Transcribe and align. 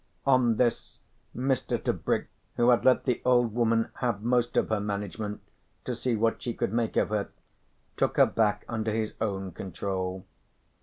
On 0.25 0.55
this, 0.55 0.97
Mr. 1.35 1.77
Tebrick, 1.79 2.25
who 2.57 2.69
had 2.71 2.83
let 2.83 3.03
the 3.03 3.21
old 3.23 3.53
woman 3.53 3.89
have 3.97 4.23
most 4.23 4.57
of 4.57 4.69
her 4.69 4.79
management 4.79 5.41
to 5.85 5.93
see 5.93 6.15
what 6.15 6.41
she 6.41 6.55
could 6.55 6.73
make 6.73 6.97
of 6.97 7.09
her, 7.09 7.29
took 7.97 8.17
her 8.17 8.25
back 8.25 8.65
under 8.67 8.89
his 8.91 9.13
own 9.21 9.51
control. 9.51 10.25